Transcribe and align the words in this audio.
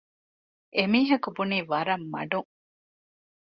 އެމީހަކު 0.75 1.29
ބުނީ 1.35 1.57
ވަރަށް 1.71 2.05
މަޑުން 2.13 2.51